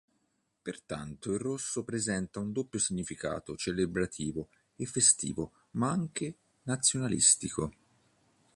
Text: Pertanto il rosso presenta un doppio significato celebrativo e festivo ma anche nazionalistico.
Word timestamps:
Pertanto 0.63 1.31
il 1.31 1.37
rosso 1.39 1.83
presenta 1.83 2.39
un 2.39 2.51
doppio 2.51 2.79
significato 2.79 3.55
celebrativo 3.55 4.49
e 4.75 4.87
festivo 4.87 5.51
ma 5.73 5.91
anche 5.91 6.37
nazionalistico. 6.63 7.71